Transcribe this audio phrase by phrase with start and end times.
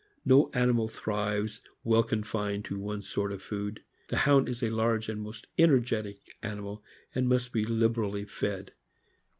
[0.25, 3.83] No animal thrives well confined to one sort of food.
[4.07, 8.73] The Hound is a large and most energetic animal, and must be liberally fed.